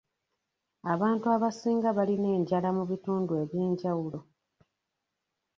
Abantu 0.93 1.25
abasinga 1.35 1.87
balina 1.97 2.27
enjala 2.37 2.69
mu 2.77 2.83
bintu 2.89 3.31
eby’enjawulo. 3.43 4.19